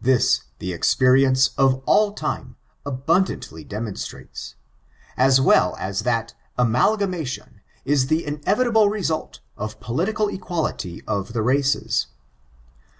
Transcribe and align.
This 0.00 0.42
the 0.60 0.72
experience 0.72 1.50
of 1.58 1.82
all 1.84 2.12
time 2.12 2.54
abun 2.86 3.26
\ 3.26 3.26
dantly 3.26 3.66
demonstrates, 3.66 4.54
as 5.16 5.40
well 5.40 5.74
as 5.80 6.02
that 6.02 6.32
amalgaemation 6.56 7.54
is 7.84 8.06
the 8.06 8.24
inevitable 8.24 8.88
result 8.88 9.40
of 9.56 9.80
political 9.80 10.28
equality 10.28 11.02
of 11.08 11.32
the 11.32 11.42
races. 11.42 12.06